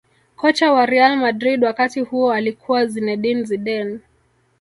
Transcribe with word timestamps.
kocha 0.35 0.73
wa 0.73 0.85
real 0.85 1.17
madrid 1.17 1.63
wakati 1.63 1.99
huo 2.01 2.33
alikuwa 2.33 2.85
zinedine 2.85 3.43
zidane 3.43 3.99